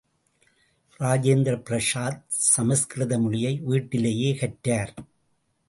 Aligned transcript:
இரோஜேந்திர 0.99 1.53
பிரசாத், 1.63 2.23
சமஸ்கிருத 2.29 3.19
மொழியை 3.19 3.53
வீட்டிலேயே 3.63 4.31
கற்றார். 4.35 4.93